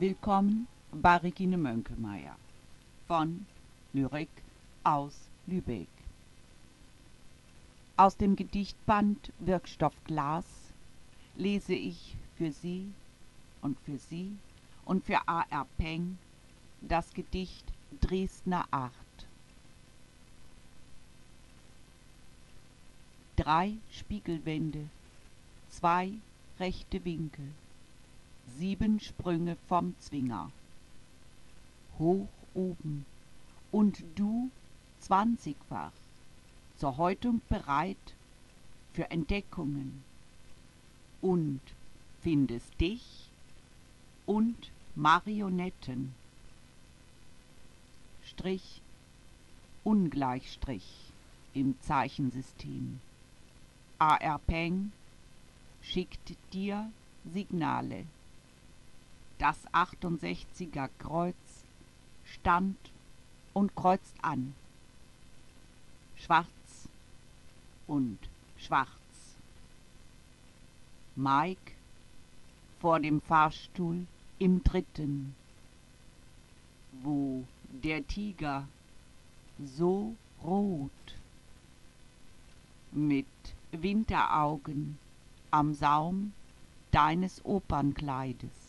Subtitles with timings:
[0.00, 2.36] Willkommen bei Regine Mönkemeyer
[3.08, 3.46] von
[3.92, 4.28] Lyrik
[4.84, 5.88] aus Lübeck.
[7.96, 10.44] Aus dem Gedichtband Wirkstoff Glas
[11.34, 12.92] lese ich für Sie
[13.60, 14.36] und für Sie
[14.84, 15.66] und für A.R.
[15.78, 16.16] Peng
[16.80, 17.64] das Gedicht
[18.00, 19.26] Dresdner Acht.
[23.34, 24.88] Drei Spiegelwände,
[25.70, 26.12] zwei
[26.60, 27.50] rechte Winkel,
[28.56, 30.50] sieben Sprünge vom Zwinger.
[31.98, 33.04] Hoch oben
[33.70, 34.50] und du
[35.00, 35.92] zwanzigfach,
[36.76, 37.96] zur Häutung bereit
[38.92, 40.02] für Entdeckungen.
[41.20, 41.60] Und
[42.20, 43.28] findest dich
[44.26, 46.14] und Marionetten.
[48.24, 48.82] Strich,
[49.84, 51.12] Ungleichstrich
[51.54, 53.00] im Zeichensystem.
[53.98, 54.38] A.R.
[54.46, 54.92] Peng
[55.82, 56.90] schickt dir
[57.32, 58.04] Signale.
[59.38, 61.64] Das 68er Kreuz
[62.24, 62.76] stand
[63.52, 64.54] und kreuzt an.
[66.16, 66.88] Schwarz
[67.86, 68.18] und
[68.56, 68.88] schwarz.
[71.14, 71.72] Mike
[72.80, 74.06] vor dem Fahrstuhl
[74.38, 75.34] im dritten,
[77.02, 78.68] wo der Tiger
[79.58, 80.90] so rot
[82.92, 83.26] mit
[83.72, 84.98] Winteraugen
[85.50, 86.32] am Saum
[86.90, 88.67] deines Opernkleides.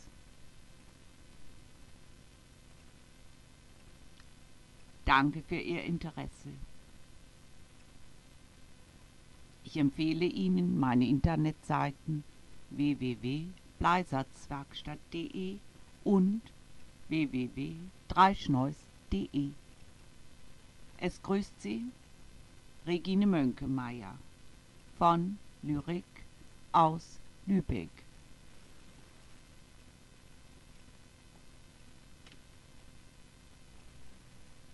[5.09, 6.51] Danke für Ihr Interesse.
[9.63, 12.23] Ich empfehle Ihnen meine Internetseiten
[12.69, 15.57] www.bleisatzwerkstatt.de
[16.03, 16.41] und
[17.07, 19.49] www.dreischneus.de.
[20.99, 21.85] Es grüßt Sie
[22.85, 24.15] Regine Mönkemeyer
[24.99, 26.05] von Lyrik
[26.71, 27.89] aus Lübeck.